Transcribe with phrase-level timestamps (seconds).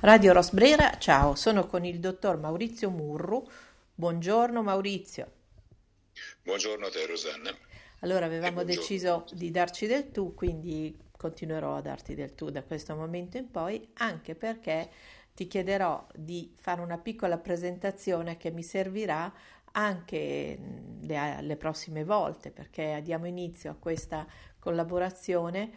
[0.00, 3.42] Radio Rosbrera, ciao, sono con il dottor Maurizio Murru.
[3.94, 5.32] Buongiorno Maurizio.
[6.42, 7.50] Buongiorno a te Rosanna.
[8.00, 12.94] Allora avevamo deciso di darci del tu, quindi continuerò a darti del tu da questo
[12.94, 14.90] momento in poi, anche perché
[15.34, 19.32] ti chiederò di fare una piccola presentazione che mi servirà
[19.72, 20.58] anche
[21.00, 24.26] le, le prossime volte, perché diamo inizio a questa
[24.58, 25.72] collaborazione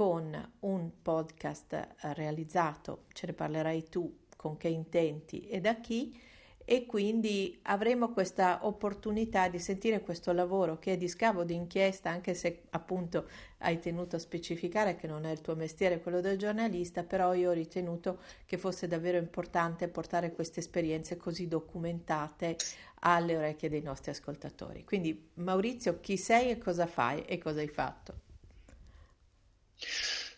[0.00, 6.18] con un podcast eh, realizzato, ce ne parlerai tu, con che intenti e da chi,
[6.64, 12.08] e quindi avremo questa opportunità di sentire questo lavoro che è di scavo di inchiesta,
[12.08, 16.38] anche se appunto hai tenuto a specificare che non è il tuo mestiere quello del
[16.38, 22.56] giornalista, però io ho ritenuto che fosse davvero importante portare queste esperienze così documentate
[23.00, 24.82] alle orecchie dei nostri ascoltatori.
[24.82, 28.29] Quindi Maurizio, chi sei e cosa fai e cosa hai fatto?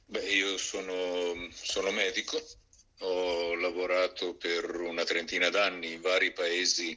[0.07, 2.43] Beh, io sono, sono medico,
[2.99, 6.97] ho lavorato per una trentina d'anni in vari paesi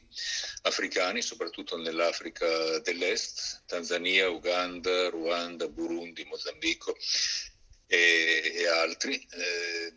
[0.63, 6.95] africani, soprattutto nell'Africa dell'Est, Tanzania, Uganda, Ruanda, Burundi, Mozambico
[7.87, 9.15] e, e altri.
[9.31, 9.93] Eh,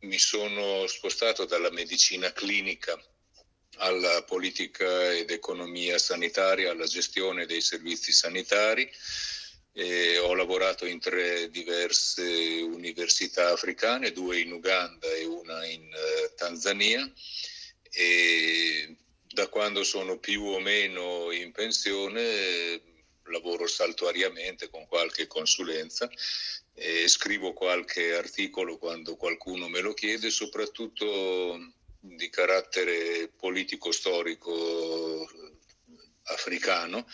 [0.00, 2.98] mi sono spostato dalla medicina clinica
[3.76, 8.90] alla politica ed economia sanitaria, alla gestione dei servizi sanitari
[9.72, 16.34] e ho lavorato in tre diverse università africane, due in Uganda e una in uh,
[16.34, 17.10] Tanzania.
[17.92, 18.96] E
[19.32, 22.80] da quando sono più o meno in pensione
[23.30, 26.10] lavoro saltuariamente con qualche consulenza
[26.74, 35.30] e scrivo qualche articolo quando qualcuno me lo chiede, soprattutto di carattere politico-storico
[36.24, 37.06] africano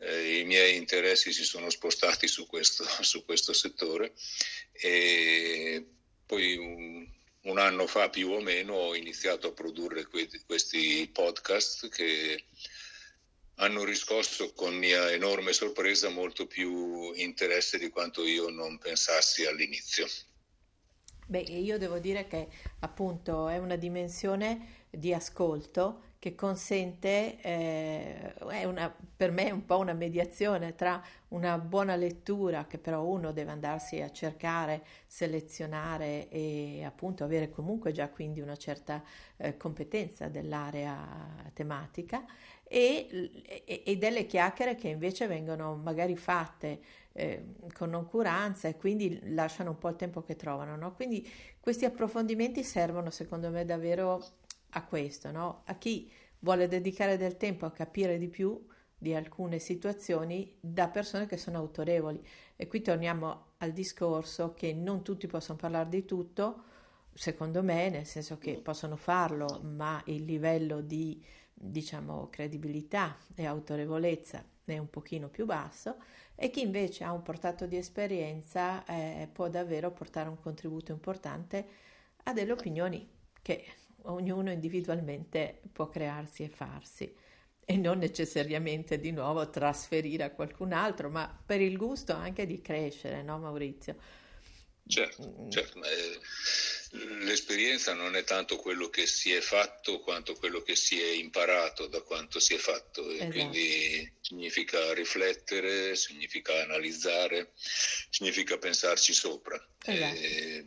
[0.00, 4.12] eh, i miei interessi si sono spostati su questo, su questo settore
[4.72, 5.84] e
[6.26, 7.06] poi un,
[7.42, 12.44] un, anno fa più o meno ho iniziato a produrre que- questi podcast che
[13.56, 20.06] hanno riscosso con mia enorme sorpresa molto più interesse di quanto io non pensassi all'inizio.
[21.26, 22.48] Beh, io devo dire che
[22.80, 28.34] appunto è una dimensione di ascolto che consente, eh,
[28.66, 33.32] una, per me è un po' una mediazione tra una buona lettura che però uno
[33.32, 39.02] deve andarsi a cercare, selezionare e appunto avere comunque già quindi una certa
[39.38, 42.22] eh, competenza dell'area tematica
[42.64, 43.30] e,
[43.64, 46.80] e, e, delle chiacchiere che invece vengono magari fatte
[47.12, 50.76] eh, con noncuranza e quindi lasciano un po' il tempo che trovano.
[50.76, 50.94] No?
[50.94, 51.26] Quindi
[51.58, 54.22] questi approfondimenti servono secondo me davvero
[54.70, 55.62] a questo, no?
[55.66, 56.10] a chi
[56.40, 58.66] vuole dedicare del tempo a capire di più
[58.96, 62.22] di alcune situazioni da persone che sono autorevoli.
[62.54, 66.64] E qui torniamo al discorso che non tutti possono parlare di tutto,
[67.14, 74.42] secondo me, nel senso che possono farlo, ma il livello di diciamo credibilità e autorevolezza
[74.64, 75.96] è un pochino più basso
[76.34, 81.66] e chi invece ha un portato di esperienza eh, può davvero portare un contributo importante
[82.24, 83.06] a delle opinioni
[83.42, 83.64] che
[84.04, 87.14] ognuno individualmente può crearsi e farsi
[87.64, 92.60] e non necessariamente di nuovo trasferire a qualcun altro, ma per il gusto anche di
[92.60, 93.96] crescere, no Maurizio?
[94.88, 95.50] Certo, mm.
[95.50, 96.18] certo ma, eh,
[97.24, 101.86] l'esperienza non è tanto quello che si è fatto quanto quello che si è imparato
[101.86, 103.30] da quanto si è fatto e esatto.
[103.30, 109.64] quindi significa riflettere, significa analizzare, significa pensarci sopra.
[109.84, 110.18] Esatto.
[110.18, 110.66] E,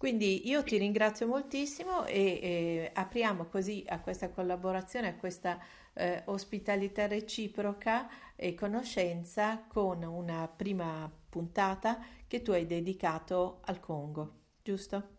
[0.00, 5.62] quindi io ti ringrazio moltissimo e, e apriamo così a questa collaborazione, a questa
[5.92, 14.44] eh, ospitalità reciproca e conoscenza con una prima puntata che tu hai dedicato al Congo,
[14.62, 15.18] giusto?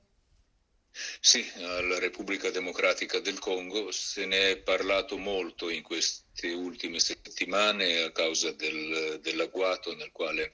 [0.89, 8.01] Sì, alla Repubblica Democratica del Congo se ne è parlato molto in queste ultime settimane
[8.01, 10.53] a causa del, dell'agguato nel quale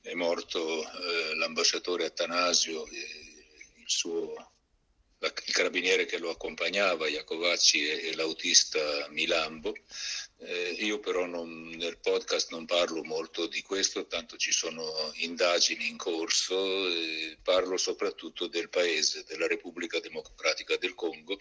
[0.00, 2.86] è morto eh, l'ambasciatore Atanasio.
[2.86, 3.21] Eh,
[3.92, 4.52] suo,
[5.18, 9.74] il carabiniere che lo accompagnava, Iacovacci, e, e l'autista Milambo.
[10.38, 15.88] Eh, io però non, nel podcast non parlo molto di questo, tanto ci sono indagini
[15.88, 21.36] in corso, eh, parlo soprattutto del paese, della Repubblica Democratica del Congo.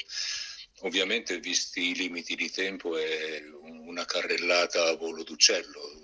[0.82, 6.01] Ovviamente, visti i limiti di tempo, è una carrellata a volo d'uccello,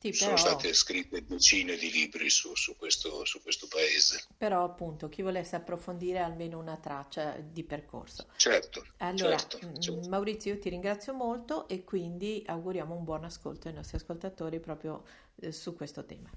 [0.00, 4.22] sì, Sono state scritte decine di libri su, su, questo, su, questo, paese.
[4.36, 8.26] Però appunto chi volesse approfondire almeno una traccia di percorso.
[8.36, 8.86] Certo.
[8.98, 10.08] Allora, certo, mm, certo.
[10.08, 15.04] Maurizio, io ti ringrazio molto e quindi auguriamo un buon ascolto ai nostri ascoltatori proprio
[15.40, 16.30] eh, su questo tema.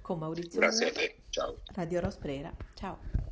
[0.00, 1.56] Con Maurizio Grazie Mura, a te, ciao.
[1.66, 3.29] Radio Rosprera, ciao.